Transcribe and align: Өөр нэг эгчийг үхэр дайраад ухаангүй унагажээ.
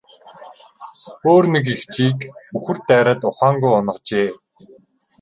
Өөр 1.29 1.45
нэг 1.53 1.65
эгчийг 1.73 2.19
үхэр 2.57 2.77
дайраад 2.87 3.21
ухаангүй 3.29 3.71
унагажээ. 3.75 4.29